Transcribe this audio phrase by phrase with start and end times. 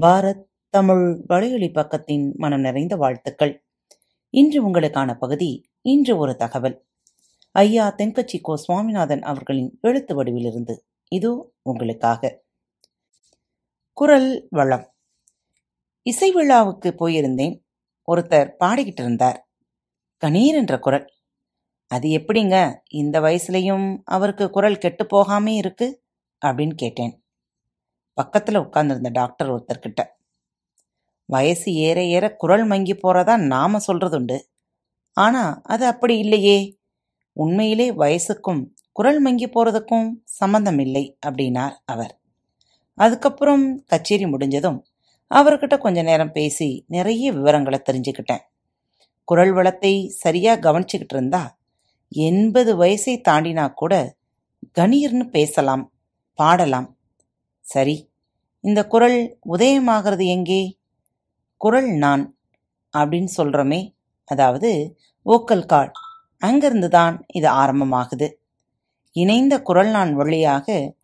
[0.00, 3.64] பாரத் தமிழ் வலையொலி பக்கத்தின் மனம் நிறைந்த வாழ்த்துக்கள்.
[4.30, 6.86] இன்று உங்களுக்கான பகுதி இன்று ஒரு தகவல்.
[7.52, 10.78] ஐயா தென்கட்சி கோ சுவாமிநாதன் அவர்களின் எழுத்து வடிவிலிருந்து
[11.08, 12.42] இதோ உங்களுக்காக.
[13.92, 14.94] குரல் வளம்.
[16.02, 17.62] இசை விழாவுக்கு போயிருந்தேன்.
[18.12, 19.48] ஒருத்தர் பாடிக்கிட்டு இருந்தார்.
[20.26, 21.12] கணீர் என்ற குரல்.
[21.86, 22.74] அது எப்படிங்க?
[22.90, 26.02] இந்த வயசுலயும் அவருக்கு குரல் கெட்டு போகாமே இருக்கு?
[26.46, 27.25] அப்படின்னு கேட்டேன்.
[28.16, 30.04] பக்கத்தில் உட்காந்துருந்த டாக்டர் ஒருத்தர்கிட்ட.
[31.24, 34.38] வயசு ஏற ஏற குரல் மங்கி போறதா நாம சொல்றதுண்டு.
[35.12, 36.78] ஆனா அது அப்படி இல்லையே.
[37.32, 42.18] உண்மையிலே வயசுக்கும் குரல் மங்கி போறதுக்கும் சம்பந்தம் இல்லை அப்படின்னார் அவர்.
[42.94, 44.86] அதுக்கப்புறம் கச்சேரி முடிஞ்சதும்
[45.34, 48.44] அவர்கிட்ட கொஞ்ச நேரம் பேசி நிறைய விவரங்களை தெரிஞ்சுக்கிட்டேன்.
[49.24, 51.58] குரல் வளத்தை சரியா கவனிச்சுக்கிட்டு இருந்தா
[52.08, 54.16] எண்பது வயசை தாண்டினா கூட
[54.80, 55.92] கணீர்னு பேசலாம்
[56.34, 56.95] பாடலாம்
[57.66, 57.94] சரி
[58.64, 60.62] இந்த குரல் உதயமாகிறது எங்கே?
[61.60, 62.22] குரல் நான்
[62.94, 63.80] அப்படின்னு சொல்கிறோமே
[64.28, 64.70] அதாவது
[65.26, 65.90] ஓக்கல் கால்
[66.42, 68.28] அங்கிருந்து தான் இது ஆரம்பமாகுது.
[69.16, 70.94] இணைந்த குரல் நான் வழியாக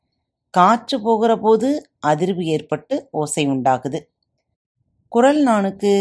[0.54, 1.68] காற்று போகிற போது
[2.06, 4.00] அதிர்வு ஏற்பட்டு ஓசை உண்டாகுது.
[5.12, 5.92] குரல் நானுக்கு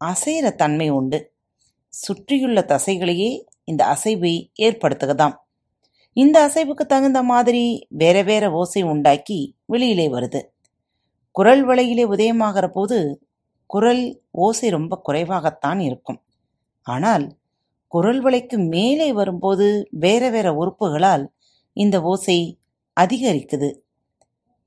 [0.00, 1.18] அசைகிற தன்மை உண்டு.
[1.94, 3.30] சுற்றியுள்ள தசைகளையே
[3.64, 5.36] இந்த அசைவை ஏற்படுத்துகதாம்.
[6.16, 7.64] இந்த அசைவுக்கு தகுந்த மாதிரி
[8.02, 10.40] வேற வேற ஓசை உண்டாக்கி வெளியிலே வருது.
[11.34, 12.98] குரல் வளையிலே உதயமாகிற போது
[13.70, 16.20] குரல் ஓசை ரொம்ப குறைவாகத்தான் இருக்கும்.
[16.86, 17.26] ஆனால்
[17.92, 19.66] குரல் வளைக்கு மேலே வரும்போது
[20.04, 21.24] வேற வேற உறுப்புகளால்
[21.76, 22.38] இந்த ஓசை
[22.96, 23.70] அதிகரிக்குது.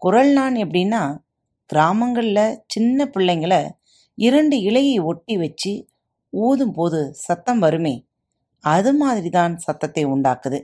[0.02, 1.04] குரல் நான் எப்படின்னா
[1.70, 3.56] கிராமங்களில் சின்ன பிள்ளைங்கள
[4.18, 5.74] இரண்டு இலையை ஒட்டி வச்சு
[6.34, 7.96] ஊதும் போது சத்தம் வருமே
[8.64, 10.60] அது மாதிரி தான் சத்தத்தை உண்டாக்குது.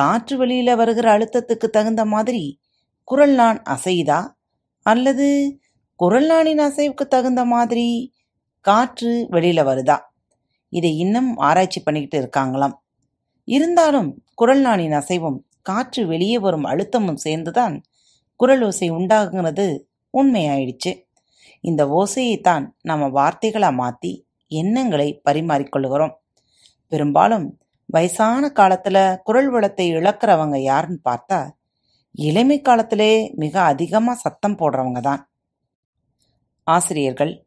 [0.00, 2.60] காற்று வெளியில வருகிற அழுத்தத்துக்கு தகுந்த மாதிரி
[3.04, 4.32] குரல் நான் அசையுதா?
[4.82, 5.58] அல்லது
[5.96, 8.12] குரல் நானின் அசைவுக்கு தகுந்த மாதிரி
[8.60, 9.98] காற்று வெளியில வருதா?
[10.68, 12.72] இதை இன்னும் ஆராய்ச்சி பண்ணிக்கிட்டு இருக்காங்களாம்.
[13.44, 17.82] இருந்தாலும் குரல் நானின் அசைவும் காற்று வெளியே வரும் அழுத்தமும் சேர்ந்துதான்
[18.36, 19.80] குரல் ஓசை உண்டாகுங்கிறது
[20.14, 20.92] உண்மையாயிடுச்சு.
[21.60, 26.14] இந்த ஓசையைத்தான் நாம் வார்த்தைகளாக மாற்றி எண்ணங்களை பரிமாறிக்கொள்கிறோம்.
[26.88, 27.58] பெரும்பாலும்
[27.90, 31.50] வயசான காலத்துல குரல் வளத்தை இழக்கிறவங்க யாருன்னு பார்த்தா
[32.18, 35.28] இளமை காலத்திலே மிக அதிகமா சத்தம் போடுறவங்க தான்.
[36.64, 37.44] ஆசிரியர்கள்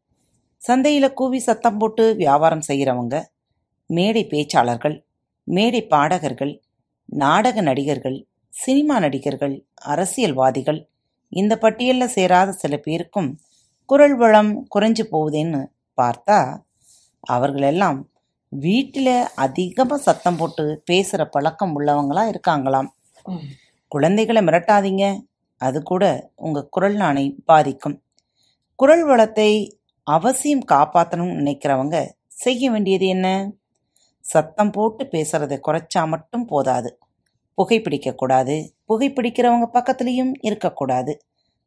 [0.61, 3.23] சந்தையில கூவி சத்தம் போட்டு வியாபாரம் செய்கிறவங்க
[3.87, 5.03] மேடை பேச்சாளர்கள்
[5.43, 6.61] மேடை பாடகர்கள்
[7.05, 10.87] நாடக நடிகர்கள் சினிமா நடிகர்கள் அரசியல்வாதிகள்
[11.31, 13.37] இந்த பட்டியலில் சேராத சில பேருக்கும்
[13.85, 15.61] குரல் வளம் குறைஞ்சு போகுதேன்னு
[15.97, 16.61] பார்த்தா
[17.23, 17.99] அவர்களெல்லாம்
[18.59, 22.89] வீட்டில் அதிகமாக சத்தம் போட்டு பேசுகிற பழக்கம் உள்ளவங்களா இருக்காங்களாம்.
[23.87, 25.05] குழந்தைகளை மிரட்டாதீங்க.
[25.57, 28.01] அது கூட உங்கள் குரல் நாணை பாதிக்கும்.
[28.75, 31.97] குரல் வளத்தை அவசியம் காப்பாற்றணும்னு நினைக்கிறவங்க
[32.27, 33.51] செய்ய வேண்டியது என்ன?
[34.21, 36.89] சத்தம் போட்டு பேசுறதை குறைச்சா மட்டும் போதாது.
[37.57, 38.55] புகைப்பிடிக்கக்கூடாது
[38.89, 41.13] புகைப்பிடிக்கிறவங்க பக்கத்துலேயும் இருக்கக்கூடாது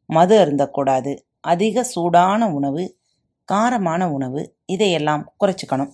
[0.05, 2.95] மது அருந்தக்கூடாது அதிக சூடான உணவு
[3.51, 5.93] காரமான உணவு இதையெல்லாம் குறைச்சிக்கணும்.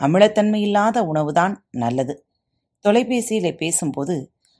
[0.00, 2.14] அமிலத்தன்மை இல்லாத உணவு தான் நல்லது.
[2.84, 4.14] தொலைபேசியில் பேசும்போது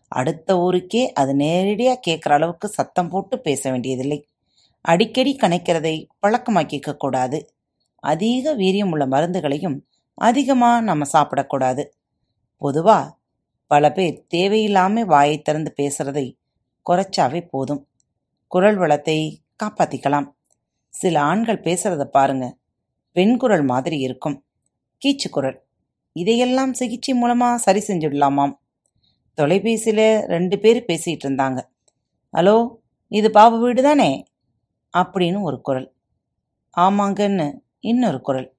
[0.08, 4.18] அடுத்த ஊருக்கே அது நேரடியாக கேட்குற அளவுக்கு சத்தம் போட்டு பேச வேண்டியதில்லை.
[4.84, 7.38] அடிக்கடி கணக்கிறதை பழக்கமாக்கிக்க கூடாது
[7.96, 9.76] அதிக வீரியம் உள்ள மருந்துகளையும்
[10.18, 11.82] அதிகமாக நம்ம சாப்பிடக்கூடாது.
[12.62, 13.12] பொதுவாக
[13.66, 16.26] பல பேர் தேவையில்லாமல் வாயை திறந்து பேசுறதை
[16.86, 17.82] குறைச்சாவே போதும்.
[18.46, 19.18] குரல் வளத்தை
[19.62, 20.28] காப்பாற்றிக்கலாம்
[20.94, 22.46] சில ஆண்கள் பேசுறத பாருங்க.
[23.16, 24.36] பெண் குரல் மாதிரி இருக்கும்.
[25.06, 25.62] கீச்சு குரல்
[26.12, 28.52] இதையெல்லாம் சிகிச்சை மூலமா சரி செஞ்சிடலாமாம்.
[29.36, 31.60] தொலைபேசியில ரெண்டு பேர் பேசிட்டு இருந்தாங்க.
[32.32, 32.74] ஹலோ
[33.08, 34.24] இது பாபு வீடு தானே?
[34.96, 35.94] அப்படின்னு ஒரு குரல்.
[36.76, 38.56] ஆமாங்கன்னு இன்னொரு குரல்.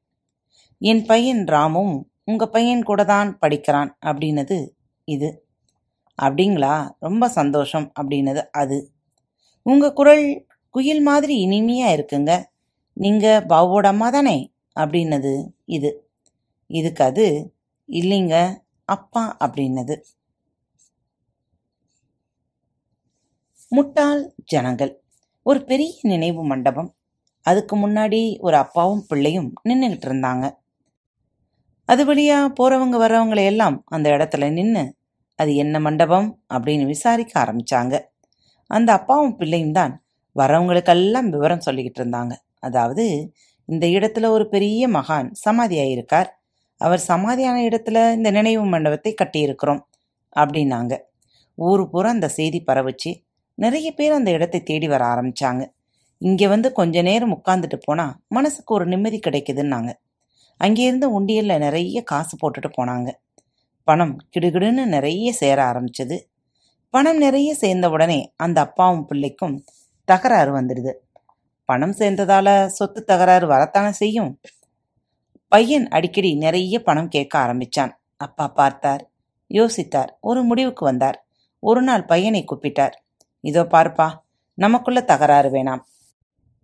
[0.78, 4.70] என் பையன் ராமும் உங்க பையன் கூட தான் படிக்கிறான் அப்படின்னது
[5.04, 5.48] இது.
[6.22, 6.92] அப்படிங்களா?
[7.00, 8.92] ரொம்ப சந்தோஷம் அப்படின்னது அது.
[9.62, 12.44] உங்க குரல் குயில் மாதிரி இனிமையா இருக்குங்க.
[12.94, 14.54] நீங்க பாபுவோட அம்மா தானே?
[14.80, 16.03] அப்படின்னது இது.
[16.70, 17.26] இதுக்கு அது
[17.90, 18.36] இல்லைங்க
[18.90, 19.96] அப்பா அப்படின்னது.
[23.72, 24.92] முட்டாள் ஜனங்கள்.
[25.46, 26.90] ஒரு பெரிய நினைவு மண்டபம்.
[27.46, 30.46] அதுக்கு முன்னாடி ஒரு அப்பாவும் பிள்ளையும் நின்றுகிட்டு இருந்தாங்க.
[31.90, 34.84] அது வழியா போறவங்க வர்றவங்களை எல்லாம் அந்த இடத்துல நின்று
[35.40, 37.96] அது என்ன மண்டபம் அப்படின்னு விசாரிக்க ஆரம்பிச்சாங்க.
[38.70, 39.94] அந்த அப்பாவும் பிள்ளையும் தான்
[40.36, 42.34] வரவங்களுக்கெல்லாம் விவரம் சொல்லிக்கிட்டு இருந்தாங்க.
[42.60, 43.06] அதாவது
[43.70, 46.30] இந்த இடத்துல ஒரு பெரிய மகான் சமாதியாயிருக்கார்.
[46.84, 49.82] அவர் சமாதியான இடத்துல இந்த நினைவு மண்டபத்தை கட்டியிருக்கிறோம்
[50.36, 50.94] அப்படின்னாங்க.
[51.58, 53.12] ஊர் பூரா அந்த செய்தி பரவுச்சு.
[53.58, 55.64] நிறைய பேர் அந்த இடத்தை தேடி வர ஆரம்பிச்சாங்க.
[56.22, 59.92] இங்கே வந்து கொஞ்ச நேரம் உட்காந்துட்டு போனால் மனசுக்கு ஒரு நிம்மதி கிடைக்குதுன்னாங்க.
[60.60, 63.10] அங்கேருந்து உண்டியலில் நிறைய காசு போட்டுட்டு போனாங்க.
[63.88, 66.18] பணம் கிடுகிடுன்னு நிறைய சேர ஆரம்பிச்சது.
[66.94, 69.56] பணம் நிறைய சேர்ந்த உடனே அந்த அப்பாவும் பிள்ளைக்கும்
[70.08, 70.94] தகராறு வந்துடுது.
[71.70, 74.32] பணம் சேர்ந்ததால சொத்து தகராறு வரத்தானே செய்யும்?
[75.54, 77.92] பையன் அடிக்கடி நிறைய பணம் கேட்க ஆரம்பிச்சான்.
[78.18, 79.12] அப்பா பார்த்தார்.
[79.48, 80.08] யோசித்தார்.
[80.20, 81.26] ஒரு முடிவுக்கு வந்தார்.
[81.60, 82.92] ஒரு நாள் பையனை கூப்பிட்டார்.
[83.40, 84.08] இதோ பார்ப்பா
[84.54, 85.84] நமக்குள்ள தகராறு வேணாம்.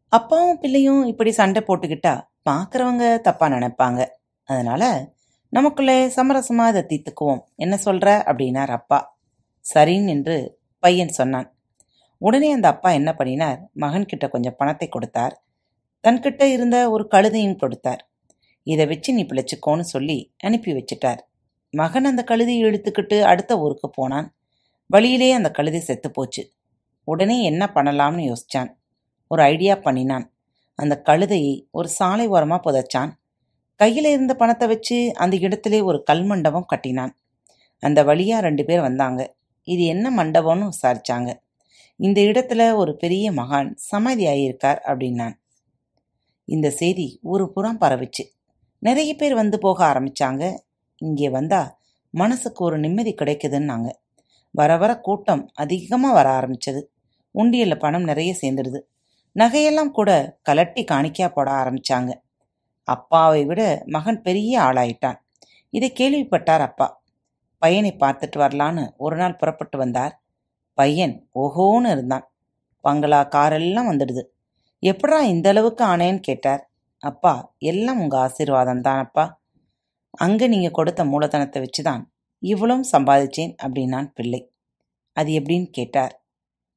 [0.10, 4.06] அப்பாவும் பிள்ளையும் இப்படி சண்டை போட்டுக்கிட்டா பார்க்குறவங்க தப்பா நினைப்பாங்க.
[4.44, 5.12] அதனால
[5.50, 7.44] நமக்குள்ளே சமரசமா இதை தீர்த்துக்குவோம்.
[7.56, 8.08] என்ன சொல்ற?
[8.26, 9.18] அப்படின்னார் அப்பா.
[9.76, 11.54] சரின்னு என்று பையன் சொன்னான்.
[12.18, 13.70] உடனே அந்த அப்பா என்ன பண்ணினார்?
[13.80, 15.42] மகன்கிட்ட கொஞ்சம் பணத்தை கொடுத்தார்.
[16.04, 18.09] தன்கிட்ட இருந்த ஒரு கழுதையும் கொடுத்தார்.
[18.72, 21.22] இதை வச்சு நீ பிழைச்சிக்கோன்னு சொல்லி அனுப்பி வச்சிட்டார்.
[21.74, 24.28] மகன் அந்த கழுதையை இழுத்துக்கிட்டு அடுத்த ஊருக்கு போனான்.
[24.90, 26.44] வழியிலே அந்த கழுதை செத்து போச்சு
[27.08, 28.70] உடனே என்ன பண்ணலாம்னு யோசிச்சான்.
[29.32, 30.26] ஒரு ஐடியா பண்ணினான்.
[30.80, 33.12] அந்த கழுதையை ஒரு சாலை ஓரமாக புதைச்சான்.
[33.80, 37.14] கையில் இருந்த பணத்தை வச்சு அந்த இடத்திலே ஒரு கல் மண்டபம் கட்டினான்.
[37.84, 39.22] அந்த வழியாக ரெண்டு பேர் வந்தாங்க.
[39.68, 41.30] இது என்ன மண்டபம்னு விசாரிச்சாங்க.
[42.00, 45.36] இந்த இடத்துல ஒரு பெரிய மகான் சமாதி ஆகியிருக்கார் அப்படின்னான்.
[46.48, 48.24] இந்த செய்தி ஒரு புறம் பரவிச்சு.
[48.80, 50.58] நிறைய பேர் வந்து போக ஆரம்பிச்சாங்க.
[50.98, 51.78] இங்கே வந்தால்
[52.10, 53.90] மனசுக்கு ஒரு நிம்மதி கிடைக்குதுன்னாங்க.
[54.52, 56.82] வர வர கூட்டம் அதிகமாக வர ஆரம்பிச்சது.
[57.36, 58.80] உண்டியல்ல பணம் நிறைய சேர்ந்துடுது.
[59.36, 62.12] நகையெல்லாம் கூட கலட்டி காணிக்கா போட ஆரம்பிச்சாங்க.
[62.84, 65.20] அப்பாவை விட மகன் பெரிய ஆளாயிட்டான்.
[65.70, 67.02] இதை கேள்விப்பட்டார் அப்பா.
[67.58, 70.22] பையனை பார்த்துட்டு வரலான்னு ஒரு நாள் புறப்பட்டு வந்தார்.
[70.74, 72.32] பையன் ஓஹோன்னு இருந்தான்.
[72.82, 74.24] பங்களா காரெல்லாம் வந்துடுது.
[74.84, 76.69] எப்படா இந்த அளவுக்கு ஆனேன்னு கேட்டார்.
[77.04, 77.34] அப்பா
[77.72, 79.26] எல்லாம் உங்கள் ஆசீர்வாதம் தான் அப்பா
[80.26, 82.02] அங்கே நீங்கள் கொடுத்த மூலதனத்தை வச்சு தான்
[82.44, 84.42] இவ்வளவும் சம்பாதிச்சேன் அப்படின்னான் பிள்ளை.
[85.18, 86.14] அது எப்படின்னு கேட்டார்.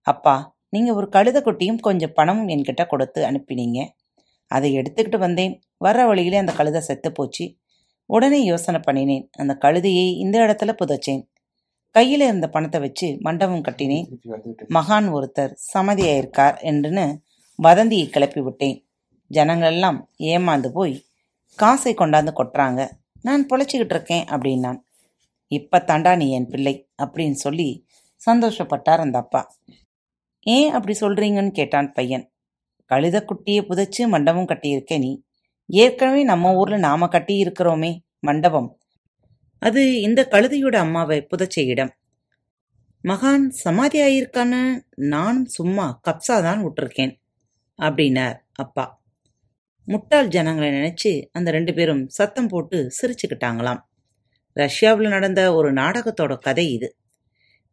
[0.06, 0.34] அப்பா
[0.74, 3.80] நீங்கள் ஒரு கழுத குட்டியும் கொஞ்சம் பணமும் என்கிட்ட கொடுத்து அனுப்பினீங்க.
[4.50, 5.54] அதை எடுத்துக்கிட்டு வந்தேன்.
[5.86, 7.44] வர்ற வழியிலே அந்த கழுதை செத்து போச்சு.
[8.10, 9.24] உடனே யோசனை பண்ணினேன்.
[9.40, 11.22] அந்த கழுதையை இந்த இடத்துல புதைச்சேன்.
[11.94, 14.06] கையில் இருந்த பணத்தை வச்சு மண்டபம் கட்டினேன்.
[14.76, 17.04] மகான் ஒருத்தர் சமதியாயிருக்கார் என்றுன்னு
[17.58, 18.78] வதந்தியை கிளப்பி விட்டேன்.
[19.32, 21.04] ஜனங்களெல்லாம் ஏமாந்து போய்
[21.54, 22.90] காசை கொண்டாந்து கொட்டுறாங்க.
[23.22, 24.78] நான் பொழைச்சிக்கிட்டு இருக்கேன் அப்படின்னான்.
[25.46, 27.86] இப்போ தாண்டா நீ என் பிள்ளை அப்படின்னு சொல்லி
[28.30, 29.56] சந்தோஷப்பட்டார் அந்த அப்பா.
[30.40, 32.32] ஏன் அப்படி சொல்கிறீங்கன்னு கேட்டான் பையன்.
[32.90, 35.22] கழுத குட்டியை புதைச்சு மண்டபம் கட்டியிருக்க நீ.
[35.66, 38.78] ஏற்கனவே நம்ம ஊரில் நாம கட்டி இருக்கிறோமே மண்டபம்.
[39.58, 41.92] அது இந்த கழுதையோட அம்மாவை புதைச்ச இடம்.
[43.04, 47.14] மகான் சமாதி ஆயிருக்கான்னு நானும் சும்மா கப்ஸா தான் விட்டுருக்கேன்
[47.78, 49.01] அப்படின்னார் அப்பா.
[49.84, 53.80] முட்டாள் ஜனங்களை நினைச்சு அந்த ரெண்டு பேரும் சத்தம் போட்டு சிரிச்சுக்கிட்டாங்களாம்.
[54.52, 56.96] ரஷ்யாவில் நடந்த ஒரு நாடகத்தோட கதை இது.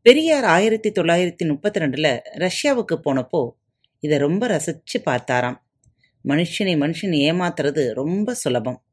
[0.02, 3.50] பெரியார் ஆயிரத்தி தொள்ளாயிரத்தி முப்பத்தி ரெண்டுல ரஷ்யாவுக்கு போனப்போ
[4.00, 5.56] இதை ரொம்ப ரசிச்சு பார்த்தாராம்.
[6.28, 8.86] மனுஷனை மனுஷன் ஏமாத்துறது ரொம்ப சுலபம்.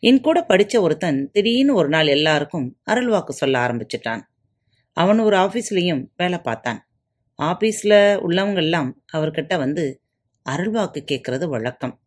[0.00, 4.20] என் கூட படிச்ச ஒருத்தன் திடீர்னு ஒரு நாள் எல்லாருக்கும் அருள்வாக்கு சொல்ல ஆரம்பிச்சிட்டான்.
[4.92, 6.88] அவன் ஒரு ஆஃபீஸ்லேயும் வேலை பார்த்தான்.
[7.42, 10.02] ஆஃபீஸில் உள்ளவங்க எல்லாம் அவர்கிட்ட வந்து
[10.50, 12.01] அருள்வாக்கு கேட்கறது வழக்கம்.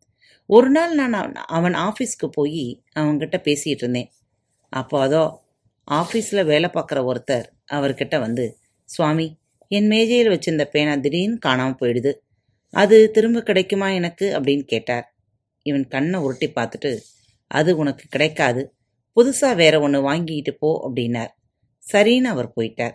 [0.46, 1.92] ஒரு நாள் நான் அவன்- அவன்
[2.32, 4.10] போய் அவன்கிட்ட பேசிகிட்டு இருந்தேன்.
[4.68, 5.44] அப்போ அதோ
[5.90, 9.38] ஆஃபீஸில் வேலை பார்க்குற ஒருத்தர் அவர்கிட்ட வந்து சுவாமி
[9.68, 12.14] என் மேஜையில் வச்சிருந்த பேனா திடீர்னு காணாமல் போயிடுது.
[12.70, 14.40] அது திரும்ப கிடைக்குமா எனக்கு?
[14.40, 15.16] அப்படின்னு கேட்டார்.
[15.62, 16.98] இவன் கண்ணை உருட்டி பார்த்துட்டு
[17.46, 18.74] அது உனக்கு கிடைக்காது.
[19.16, 21.28] புதுசாக வேற ஒன்று வாங்கிட்டு போ அப்படின்னார்.
[21.92, 22.94] சரின்னு அவர் போயிட்டார்.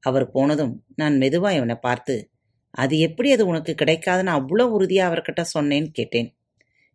[0.00, 2.30] அவர் போனதும் நான் மெதுவாக இவனை பார்த்து
[2.70, 6.34] அது எப்படி அது உனக்கு கிடைக்காதுன்னு அவ்வளோ உறுதியாக அவர்கிட்ட சொன்னேன்னு கேட்டேன்.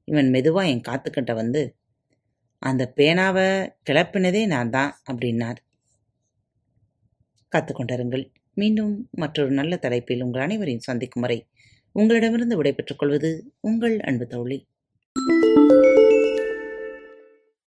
[0.08, 1.62] இவன் மெதுவா என் காத்துக்கிட்ட வந்து
[2.62, 3.48] அந்த பேனாவை
[3.90, 5.60] கிளப்பினதே நான் தான் அப்படின்னார்.
[7.52, 8.24] காத்துக்கொண்டிருங்கள்
[8.58, 11.40] மீண்டும் மற்றொரு நல்ல தலைப்பில் உங்கள் அனைவரையும் சந்திக்கும் வரை
[11.96, 13.30] உங்களிடமிருந்து விடைபெற்றுக் கொள்வது
[13.62, 14.58] உங்கள் அன்பு தோழி.